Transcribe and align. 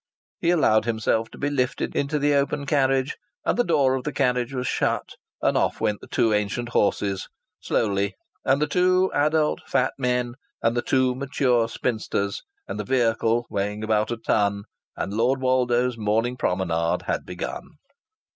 He 0.39 0.49
allowed 0.49 0.85
himself 0.85 1.29
to 1.29 1.37
be 1.37 1.51
lifted 1.51 1.95
into 1.95 2.17
the 2.17 2.33
open 2.33 2.65
carriage, 2.65 3.17
and 3.45 3.55
the 3.55 3.63
door 3.63 3.93
of 3.93 4.03
the 4.03 4.11
carriage 4.11 4.51
was 4.51 4.65
shut; 4.67 5.09
and 5.43 5.55
off 5.55 5.79
went 5.79 6.01
the 6.01 6.07
two 6.07 6.33
ancient 6.33 6.69
horses, 6.69 7.27
slowly, 7.59 8.15
and 8.43 8.59
the 8.59 8.65
two 8.65 9.11
adult 9.13 9.59
fat 9.67 9.93
men 9.99 10.33
and 10.59 10.75
the 10.75 10.81
two 10.81 11.13
mature 11.13 11.69
spinsters, 11.69 12.41
and 12.67 12.79
the 12.79 12.83
vehicle 12.83 13.45
weighing 13.47 13.83
about 13.83 14.09
a 14.09 14.17
ton; 14.17 14.63
and 14.97 15.13
Lord 15.13 15.39
Woldo's 15.39 15.99
morning 15.99 16.35
promenade 16.35 17.03
had 17.03 17.23
begun. 17.23 17.69